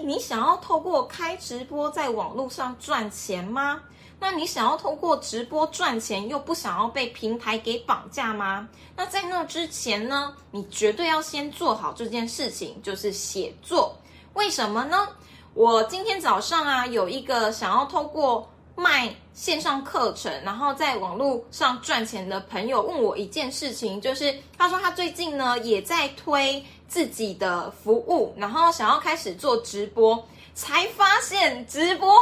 [0.00, 3.80] 你想要透过开直播在网络上赚钱吗？
[4.18, 8.68] 那你想要透过直播赚钱，又不想要被平台给绑架吗？
[8.94, 13.96] 那在那之前呢，你绝对要先做好这件事情，就是写作。
[14.34, 15.08] 为什么呢？
[15.54, 18.46] 我今天早上啊，有一个想要透过
[18.76, 32.12] 卖线上课程，然后在网络上赚钱的朋友问我一件事情，就是他说他最近呢也在推自己的服务，然后想要开始做直播，才发现直播。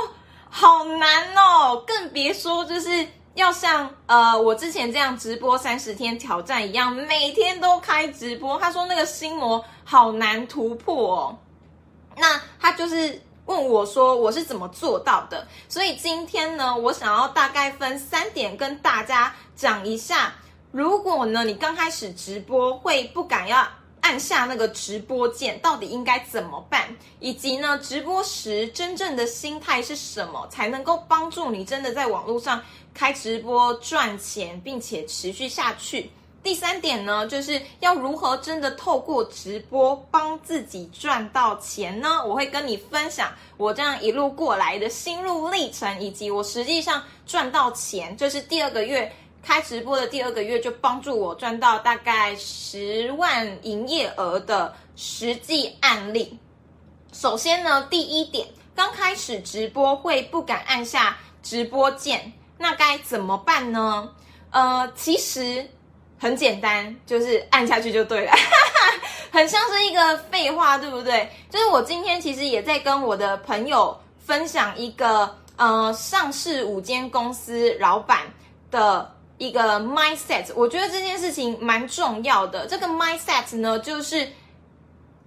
[0.51, 8.59] 好难哦，更别说就是要像呃我之前这样直播三十天挑战一样，每天都开直播。
[8.59, 11.39] 他说那个心魔好难突破哦。
[12.17, 15.49] 那他就是问我说我是怎么做到的？
[15.69, 20.35] 所以今天呢，我想要大概分三点跟大家讲一下。
[20.73, 23.67] 如果呢你刚开始直播会不敢要。
[24.01, 26.89] 按下那个直播键，到底应该怎么办？
[27.21, 32.63] 以及呢，直播时真正的心态是什么，才能够帮助你真的在网络上
[32.95, 36.11] 开直播赚钱，并且持续下去？
[36.43, 42.25] 第三点呢，就是要如何真的透过直播帮自己赚到钱呢？
[42.25, 49.13] 我会跟你分享我这样一路过来的心路历程，以及我实际上赚到钱，就是第二个月。
[49.49, 56.39] 开直播的第二个月就帮助我赚到大概十万营业额的实际案例。
[57.15, 64.13] 首先呢，第一点，刚开始直播会不敢按下直播键，那该怎么办呢？
[64.51, 65.67] 呃，其实
[66.19, 68.33] 很简单，就是按下去就对了，
[69.33, 71.27] 很像是一个废话，对不对？
[71.49, 78.25] 就是我今天其实也在跟我的朋友分享一个呃上市五间公司老板
[78.71, 79.11] 的。
[79.39, 82.67] 一个 mindset，我觉得这件事情蛮重要的。
[82.67, 84.29] 这个 mindset 呢，就是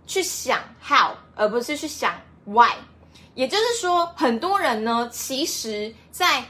[0.06, 2.14] 去想 how，而不是去想
[2.46, 2.72] why。
[3.34, 6.44] 也就是说，很多人呢，其实，在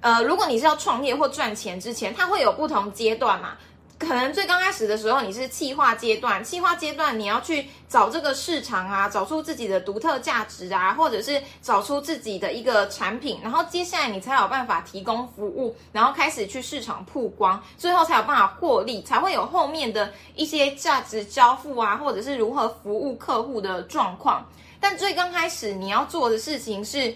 [0.00, 3.56] 呃，如果你是要创业或赚钱之前，他会有不同阶段嘛。
[3.96, 24.44] 可能最刚开始的时候，你是企划阶段，企划阶段你要去找这个市场啊，找出自己的独特价值啊，或者是找出自己的一个产品，然后接下来你才有办法提供服务，然后开始去市场曝光，最后才有办法获利，才会有后面的一些价值交付啊，或者是如何服务客户的状况。
[24.80, 27.14] 但最刚开始你要做的事情是，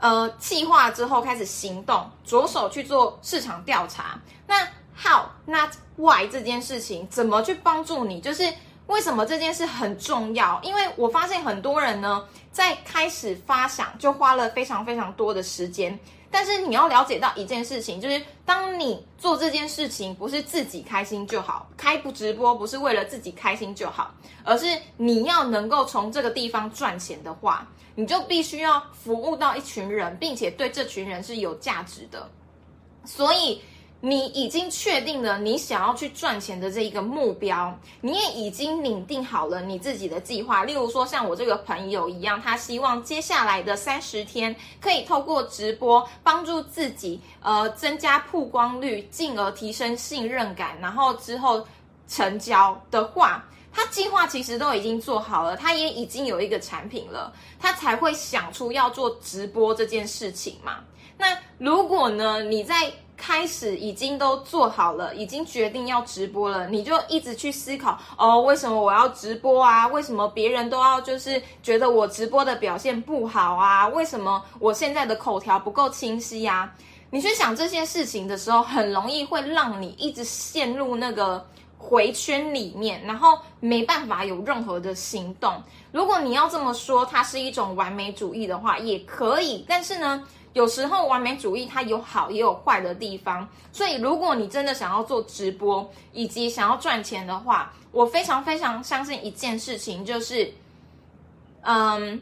[0.00, 4.66] 呃，企划之后开始行动，着手去做市场调查，那。
[4.98, 8.18] How not why 这件事情怎么去帮助你？
[8.20, 8.50] 就是
[8.86, 10.58] 为什么这件事很重要？
[10.62, 15.98] 因为我发现很多人呢，在开始发想就花了非常非常多的时间。
[16.30, 24.14] 但是你要了解到一件事情，就是当你做这件事情不是自己开心就好，开不直播不是为了自己开心就好，
[24.44, 32.30] 而是你要能够从这个地方赚钱的话，你就必须要服务到一群人，并且对这群人是有价值的。
[33.04, 33.60] 所以。
[34.06, 40.62] 你已经确定了你想要去赚钱的这一个目标，你也已经拟定好了你自己的计划。
[40.62, 51.66] 例如说，像我这个朋友一样，他希望接下来的三十天可以透过直播帮助自己，呃，增加曝光率，进而提升信任感，然后之后
[52.06, 60.78] 成交的话，他计划其实都已经做好了，他也已经有一个产品了，他才会想出要做直播这件事情嘛。
[61.18, 69.86] 那如果呢，你在开始已经都做好了，已经决定要直播了，你就一直去思考哦，为什么我要直播啊？
[69.88, 73.88] 为什么别人都要就是觉得我直播的表现不好啊？
[73.88, 76.72] 为什么我现在的口条不够清晰呀？
[77.10, 81.46] 你去想这些事情的时候，很容易会让你一直陷入那个
[81.78, 85.54] 回圈里面，然后没办法有任何的行动。
[85.92, 90.22] 如果你要这么说，它是一种完美主义的话，也可以，但是呢？
[90.56, 100.50] 有时候完美主义它有好也有坏的地方，所以如果你真的想要做直播以及想要赚钱的话，我非常非常相信一件事情，就是，
[101.60, 102.18] 嗯，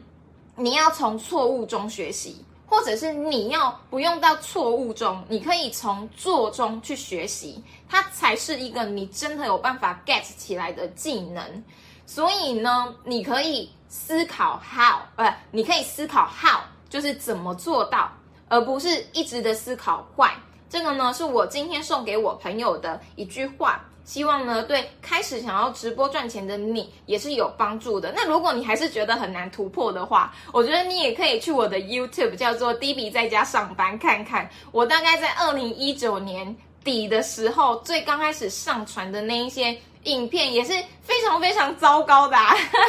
[0.57, 11.63] 你要从错误中学习，或者是你要不用到错误中，你可以从做中去学习，它才是一个你真的有办法 get 起来的技能。
[12.05, 16.59] 所以呢，你可以思考 how，呃，你可以思考 how，
[16.89, 18.11] 就是怎么做到。
[18.47, 20.35] 而不是一直的思考坏，
[20.69, 28.13] 这个呢是我今天送给我朋友的一句话，希望呢对开始想要直播赚钱的你也是有帮助的。
[28.15, 40.71] 那如果你还是觉得很难突破的话，我觉得你也可以去我的 YouTube 叫做 D B 在家上班看看，我大概在二零一九年底的时候最刚开始上传的那一些影片也是
[41.01, 42.37] 非常非常糟糕的，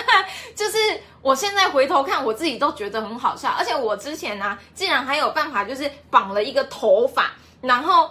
[0.55, 0.79] 就是。
[1.27, 3.51] 我现在回头看，我自己都觉得很好笑。
[3.59, 8.09] 而且我之前呢，竟然还有办法，就是绑了一个头发，然后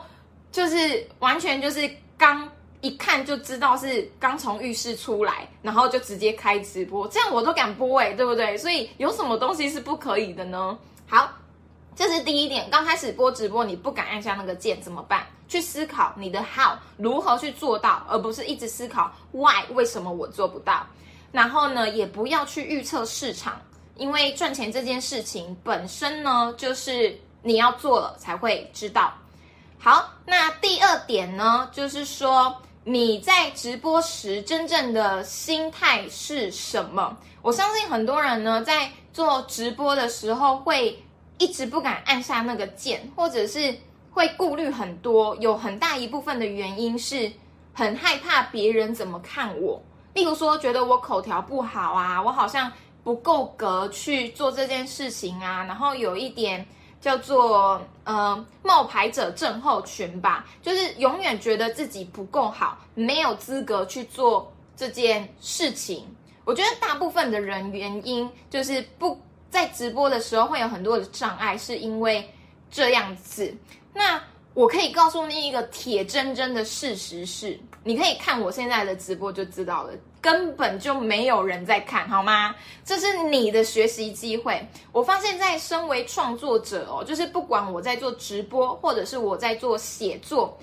[0.51, 2.45] 就是完全就是刚
[2.81, 8.57] 一看就知道是刚从浴室出来，然后就直接开直播，这样我都敢播哎，对不对？
[8.57, 10.77] 所以有什么东西是不可以的呢？
[11.07, 11.29] 好，
[11.95, 12.67] 这是第一点。
[12.69, 15.25] 刚开始播直播，你不敢按下那个键怎么办？
[15.47, 20.85] 去思考你的 how 如何去做到，而不是一直思考 why 为什么我做不到。
[21.35, 23.59] 然后呢，也不要去预测市场，
[23.97, 29.13] 因为赚钱这件事情本身呢，就是你要做了才会知道。
[29.77, 32.55] 好，那第二点呢，就是说
[32.85, 37.17] 你在直播时真正的心态是什么？
[37.41, 40.97] 我相信很多人呢，在做直播的时候会
[41.37, 43.75] 一直不敢按下那个键，或者是
[44.09, 47.29] 会顾虑很多，有很大一部分的原因是
[47.73, 49.83] 很害怕别人怎么看我。
[50.15, 52.71] 例如说，觉得我口条不好啊，我好像
[53.03, 56.65] 不够格去做这件事情啊，然后有一点
[57.01, 66.07] 叫做呃冒牌者症候群吧，就是永远觉得自己不够好，没有资格去做这件事情。
[66.45, 69.19] 我觉得大部分的人原因就是不
[69.49, 72.33] 在直播的时候会有很多的障碍，是因为
[72.71, 73.53] 这样子。
[73.93, 74.21] 那
[74.55, 79.91] 我可以告诉你一个铁铮铮的事实是，你可以看我现在的直播就知道了，
[80.21, 82.55] 根本就没有人在看，好吗？
[82.85, 84.65] 这是你的学习机会。
[84.93, 90.57] 我发现，在身为创作者哦，就是不管我在做直播，或者是我在做写作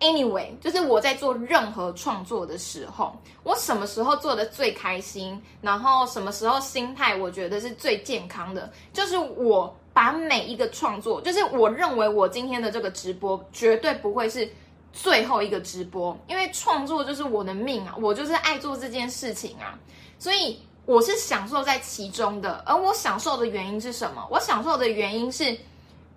[0.00, 9.72] ，anyway，就是我在做任何创作的时候，我什么时候做的最开心，然后什么时候心态我觉得是最健康的，就是我。
[9.92, 14.48] 把每一个创作，就是我认为我今天的这个直播绝对不会是
[14.92, 19.78] 最后一个直播，因为创作就是我的命啊，我就是爱做这件事情啊，
[20.18, 22.62] 所以我是享受在其中的。
[22.64, 24.26] 而我享受的原因是什么？
[24.30, 25.56] 我享受的原因是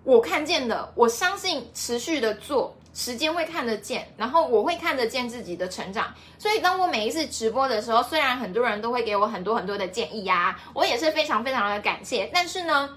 [0.04, 6.14] 我看见的，我相信持续的做，时间会看得见，然后我会看得见自己的成长。
[6.38, 12.88] 所以当我每一次直播的时候，虽然很多人都会给我很多很多的建议呀，我也是非常非常的感谢，但是呢。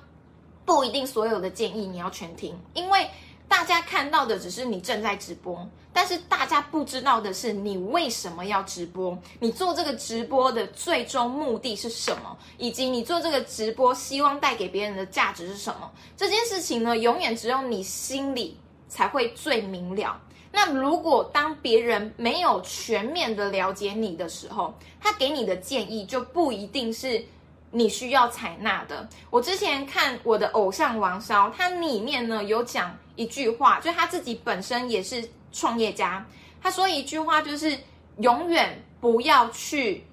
[0.67, 3.09] 不一定所有的建议你要全听，因为
[3.47, 15.89] 大家看到的只是你正在直播，但是大家不知道的是你为什么要直播，你做这个直播的最终目的是什么，以及你做这个直播希望带给别人的价值是什么。
[16.17, 18.57] 这件事情呢，永远只有你心里
[18.89, 20.21] 才会最明了。
[20.51, 27.23] 那如果当别人没有全面的了解你的时候，他给你的建议就不一定是。
[27.71, 29.07] 你需要采纳的。
[29.29, 36.25] 我之前看我的偶像王骁，他里面呢有讲一句话，就他自己本身也是创业家。
[36.61, 37.77] 他说一句话，就是
[38.19, 40.05] 永远不要去，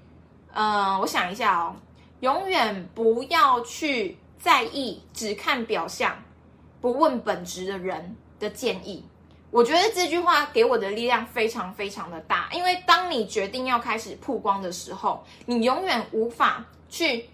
[0.52, 1.76] 嗯，我想一下哦，
[2.20, 6.16] 永远不要去在意只看表象
[6.80, 9.04] 不问本质的人的建议。
[9.50, 17.24] 我觉得这句话给我的力量非常非常的大，因为当你决定要开始曝光的时候，你永远无法去。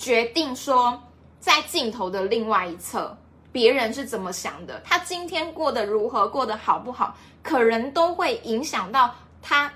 [0.00, 0.98] 决定说，
[1.40, 3.14] 在镜头的另外一侧，
[3.52, 4.80] 别人是怎么想的？
[4.82, 9.70] 他今天过得如何，过得好不好，可能都会影响到他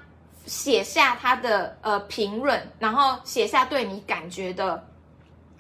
[0.47, 4.83] 写下他的呃评论，然后写下对你感觉的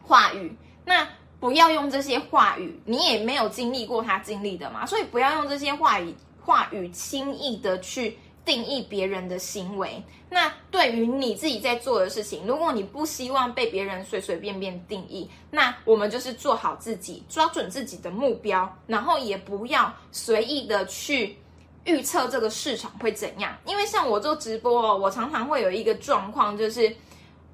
[0.02, 0.56] 话语。
[0.82, 1.06] 那
[1.38, 8.18] 不要用这些话语，你也没有经历过他经历的嘛，所以不要用这些话语话语轻易的去。
[8.44, 21.38] 定义别人的行为，那对于你自己在做的事情，如果你不希望被别人随随便便定义，那我们就是做好自己，抓准自己的目标，然后也不要随意的去
[21.84, 23.56] 预测这个市场会怎样。
[23.64, 26.94] 因为像我做直播哦，我常常会有一个状况，就是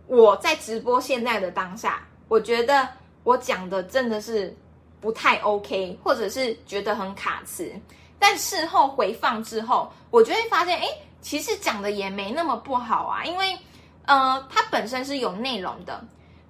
[0.08, 2.88] 我在直播现在的当下，我觉得
[3.22, 4.52] 我讲的真的是
[5.00, 7.72] 不太 OK，或者是觉得很卡词。
[8.22, 10.86] 但事后回放之后，我就会发现，哎，
[11.22, 13.58] 其实讲的也没那么不好啊，因为，
[14.04, 16.04] 呃，它本身是有内容的，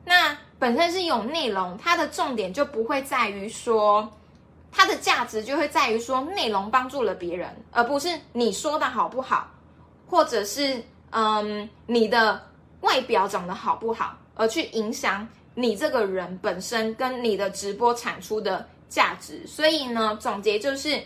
[0.04, 4.06] 那本身是有内容，它的重点就不会在于说，
[4.72, 9.48] 它的价值就会在于说内容帮助了别人，而不是你说的好不好，
[10.08, 12.42] 或者是嗯你的
[12.80, 19.46] 外表长得好不好，而去影响你这个人本身跟你的直播产出的价值。
[19.46, 21.00] 所以呢，总结就是。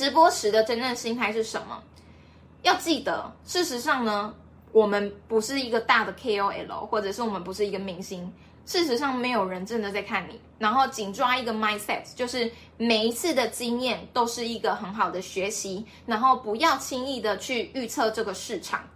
[0.00, 1.78] 直播时的真正心态是什么？
[2.62, 4.34] 要记得，事实上呢，
[4.72, 8.32] 我们不是一个大的 KOL，或者是我们不是一个明星。
[8.64, 10.40] 事实上，没有人真的在看你。
[10.58, 15.84] 然后，紧抓一个 mindset，就是每一次的经验都是一个很好的学习。
[16.06, 18.88] 然后，不要轻易的去预测这个市场。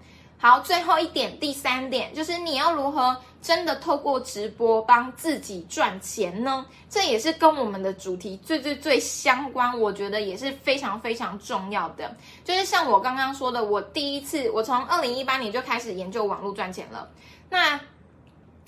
[0.44, 6.66] 好，最后一点，第三点就是你要如何真的透过直播帮自己赚钱呢？
[6.90, 12.14] 这也是跟我们的主题最最最相关，我觉得也是非常非常重要的。
[12.44, 17.08] 就是像我刚刚说的，我第一次，我从二零一八年就开始研究网络赚钱了。
[17.48, 17.80] 那，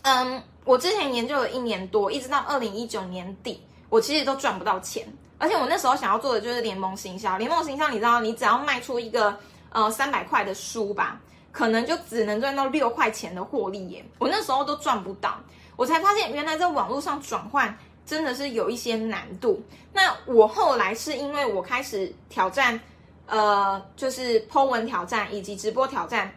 [0.01, 5.07] 嗯，我之前研究了一年多，一直到二零一九年底，我其实都赚不到钱。
[5.37, 11.21] 而且我那时候想要做的就是联盟行销，联盟行销，你知道，你只要卖出一个呃三百块的书吧。
[11.57, 15.41] 可能就只能赚到六块钱的获利耶，我那时候都赚不到，
[15.75, 19.63] 我才发现原来在网络上转换真的是有一些难度。
[19.91, 22.79] 那我后来是因为我开始挑战，
[23.25, 26.31] 呃，就是 Po 文挑战以及直播挑战，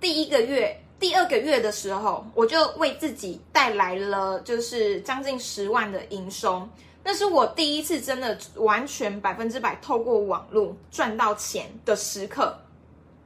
[0.00, 6.68] 第一个月、第二个月的时候，我就为自己带来了就是将近十万的营收，
[7.02, 12.56] 那是我第一次真的完全百分之百透过网络赚到钱的时刻。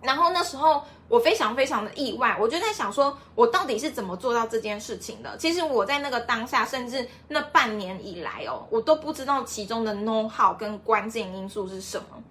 [0.03, 5.37] 然后那时候我非常非常的意外，我就在想说，我到底是怎么做到这件事情的？
[5.39, 12.23] 其实我在那个当下，甚至那半年以来哦，我都不知道其中的 know how 跟关键因素是什么。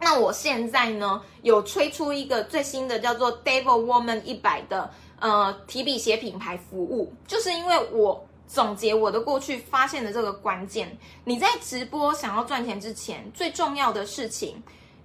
[0.00, 14.62] 那我现在呢，有推出一个最新的叫做 Devil Woman 一百的呃提笔写品牌服务，就是因为我总结我的过去发现的这个关键，你在直播想要赚钱之前，最重要的事情。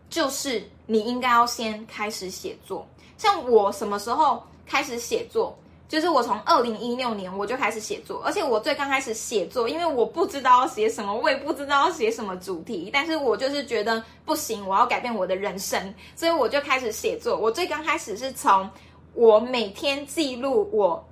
[0.10, 2.88] 就是你应该要先开始写作。
[3.18, 5.58] 像我什么时候开始写作？
[5.88, 17.38] 就是我从二零一六年我就开始写作，而且我最刚开始写作，因为我不知道要写什么，我也不知道要写什么主题，但是我就是觉得不行，我要改变我的人生，所以我就开始写作。
[17.38, 18.68] 我最刚开始是从
[19.14, 21.08] 我每天记录我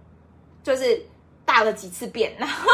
[0.64, 1.00] 就是
[1.46, 2.68] 大了几次便，然后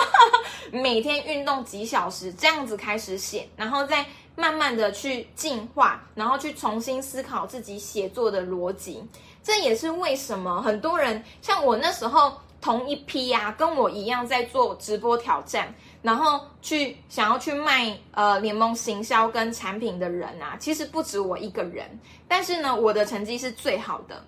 [0.72, 4.06] 每天运动几小时这样子开始写，然后再。
[4.40, 9.04] 慢慢的去进化，然后去重新思考自己写作的逻辑，
[9.44, 12.32] 这也是为什么很多人像我那时候
[12.62, 24.24] 同一批呀，跟我一样在做直播挑战，然后去想要去卖呃联盟行销跟产品的人啊，其实不止我一个人，但是呢，我的成绩是最好的，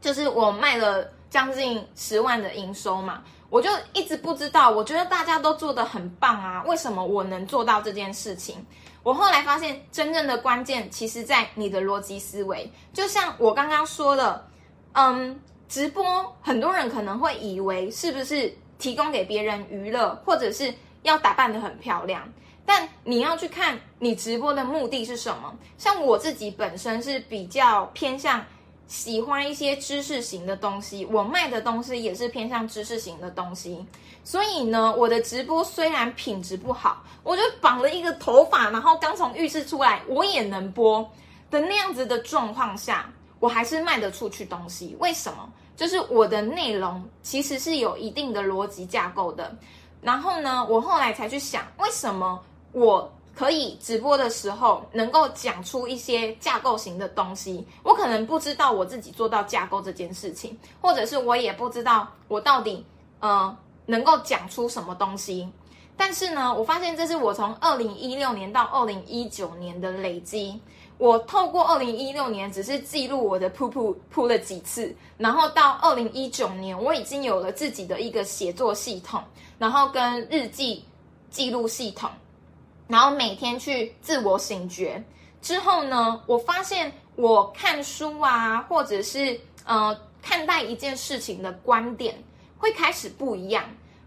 [0.00, 8.64] 就是我卖了将近十万的营收嘛，我就一直不知道，我觉得大家都做的很棒啊，为什么我能做到这件事情？
[9.08, 12.70] 我后来发现，真正的关键其实在你的逻辑思维。
[12.92, 14.46] 就像我刚刚说的，
[14.92, 16.04] 嗯，直播
[16.42, 20.74] 很多人可能会以为是不是提供给别人娱乐，或者是
[21.04, 22.22] 要打扮的很漂亮。
[22.66, 25.56] 但你要去看你直播的目的是什么。
[25.78, 28.44] 像我自己本身是比较偏向。
[28.88, 33.86] 喜欢一些知识型的东西，我卖的东西也是偏向知识型的东西，
[34.24, 41.06] 所以呢，我的直播虽然品质不好，我就绑了一个头发，然后刚从浴室出来，我也能播
[41.50, 44.96] 的那样子的状况下，我还是卖得出去东西。
[44.98, 45.52] 为什么？
[45.76, 49.54] 就是我的内容其实是有一定的逻辑架构的。
[50.00, 52.42] 然后呢，我后来才去想，为什么
[52.72, 53.12] 我。
[53.38, 62.84] 可以直播的时候能够讲出一些架构型的东西，我可能不知道我自己做到架构这件事情，或者是我也不知道我到底
[63.20, 65.48] 呃能够讲出什么东西。
[65.96, 70.60] 但是呢，我发现这是我从二零一六年到二零一九年的累积。
[70.96, 79.22] 我透过二零一六年只是记录我的噗噗噗了几次，然后到二零一九年我已经有了自己的一个写作系统，
[79.60, 80.84] 然后跟日记
[81.30, 82.10] 记录系统。
[82.88, 85.04] 然后每天去自我醒觉
[85.40, 92.20] 之后呢，我发现我看书啊，或者是呃看待一件事情的观点
[92.56, 93.64] 会开始不一样，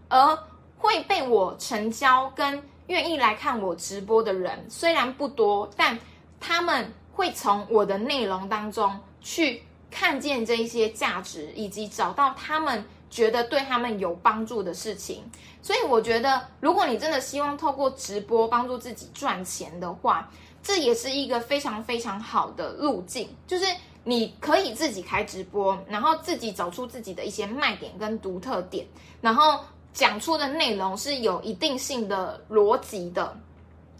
[0.08, 0.38] 而
[0.76, 5.98] 会被我成交跟愿意来看我直播的人虽然不多，但
[6.40, 12.84] 他们会从我的内容当中去看见这一些价值，以及找到他们。
[13.12, 15.22] 觉得对他们有帮助的事情，
[15.60, 20.30] 所以我觉得，如果你真的希望透过直播帮助自己赚钱的话，
[20.62, 23.28] 这也是一个非常非常好的路径。
[23.46, 23.66] 就是
[24.02, 28.86] 你可以自己开直播，然后自己找出自己的一些卖点跟独特点，
[29.20, 29.60] 然后
[29.92, 33.36] 讲出的内容是有一定性的逻辑的，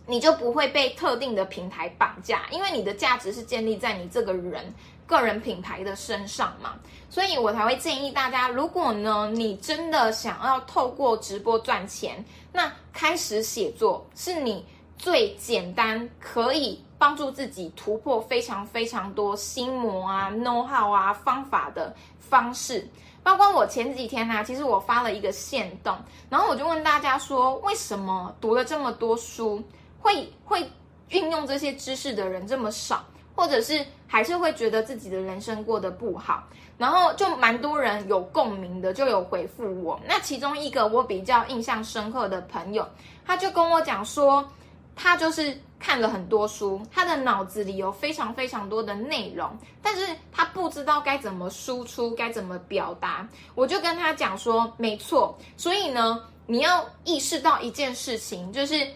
[0.07, 4.73] 你就不会被特定的平台绑架，因为你的价值是建立在你这个人。
[5.13, 6.73] 个人品牌的身上嘛，
[7.11, 14.65] 所以我才会建议大家，如果呢你真的想要透过直播赚钱，那开始写作是你
[14.97, 22.89] 最简单可以帮助自己突破非常非常多心魔啊、know how 啊方法的方式。
[23.23, 25.95] 包括我前几天呢，其实我发了一个线动，
[26.31, 29.63] 然后我就问大家说，为什么读了这么多书，
[30.01, 30.67] 会会
[31.11, 33.05] 运用这些知识的人这么少？
[33.35, 36.47] 或者是还是会觉得自己的人生过得不好，
[36.77, 39.99] 然后就蛮多人有共鸣的，就有回复我。
[40.07, 42.87] 那其中一个我比较印象深刻的朋友，
[43.25, 44.47] 他就跟我讲说，
[44.95, 53.27] 他就是看了很多书，他的脑子里有非常非常多的内容，但是他不知道该怎么输出，该怎么表达。
[53.55, 58.87] 我就跟他讲说，没错，所以呢，你要意识到一件事情，就是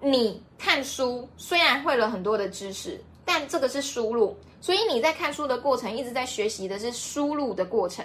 [0.00, 3.00] 你看书虽然会了很多的知识。
[3.26, 8.02] 但这个是输入，所以你在看书的过程一直在学习的是输入的过程。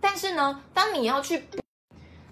[0.00, 1.44] 但是呢，当你要去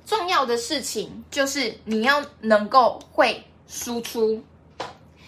[0.07, 4.43] 重要的事情，就是你要能够会输出。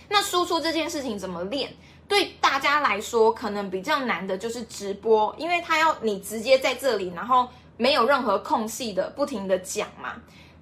[0.09, 1.71] 那输出这件事情怎么练？
[2.09, 10.14] 对大家来说，可能比较难的就是直播，因为他要你直接在这里，然后没有任何空隙的不停的讲嘛。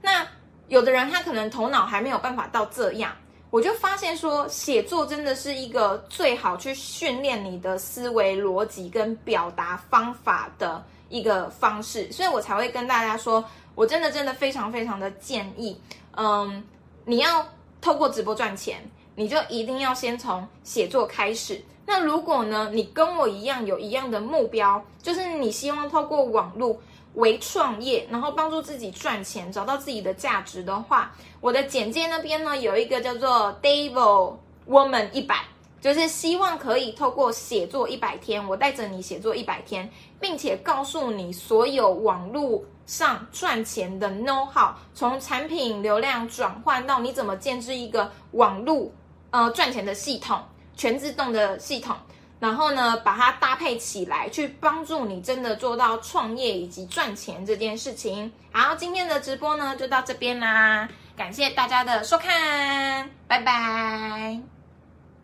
[0.02, 0.26] 那
[0.68, 3.14] 有的人他可能头脑还没有办法到这样。
[3.50, 13.42] 我就发现说，写作真的是一个最好去训练你的思维逻辑跟表达方法的一个方式，所以我才会跟大家说，
[13.74, 15.80] 我真的真的非常非常的建议，
[16.16, 16.62] 嗯，
[17.06, 17.46] 你要
[17.80, 18.82] 透过直播赚钱，
[19.14, 21.58] 你就一定要先从写作开始。
[21.86, 26.78] 那如果呢，你跟我一样有一样的目标，就是你希望透过网络。
[27.18, 34.36] 为创业，然后帮助自己赚钱，找到自己的价值的话，我的简介那边呢有一个叫做 Devil
[34.68, 35.44] Woman 一百，
[35.80, 48.90] 就是希望可以透过写作一百天，我带着你写作一百天，并且告诉你所有网络上赚钱的 know how，从产品流量转换到你怎么建制一个网络
[49.30, 50.40] 呃赚钱的系统，
[50.76, 51.96] 全自动的系统。
[52.40, 58.32] 然后呢，把它搭配起来，去帮助你真的做到创业以及赚钱这件事情。
[58.52, 64.57] 好，今天的直播呢就到这边啦，感谢大家的收看，拜拜。